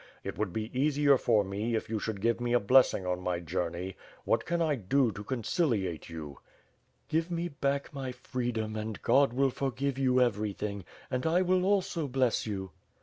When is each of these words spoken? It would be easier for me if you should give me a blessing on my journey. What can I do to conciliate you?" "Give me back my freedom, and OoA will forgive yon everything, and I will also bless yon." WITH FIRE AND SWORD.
It 0.23 0.35
would 0.35 0.51
be 0.51 0.71
easier 0.73 1.15
for 1.15 1.43
me 1.43 1.75
if 1.75 1.87
you 1.87 1.99
should 1.99 2.21
give 2.21 2.41
me 2.41 2.53
a 2.53 2.59
blessing 2.59 3.05
on 3.05 3.21
my 3.21 3.39
journey. 3.39 3.95
What 4.25 4.45
can 4.47 4.59
I 4.59 4.73
do 4.73 5.11
to 5.11 5.23
conciliate 5.23 6.09
you?" 6.09 6.39
"Give 7.07 7.29
me 7.29 7.49
back 7.49 7.93
my 7.93 8.11
freedom, 8.11 8.75
and 8.75 8.99
OoA 9.03 9.31
will 9.31 9.51
forgive 9.51 9.99
yon 9.99 10.19
everything, 10.19 10.85
and 11.11 11.27
I 11.27 11.43
will 11.43 11.63
also 11.65 12.07
bless 12.07 12.47
yon." 12.47 12.53
WITH 12.61 12.69
FIRE 12.71 12.75
AND 12.75 12.85
SWORD. 12.87 12.97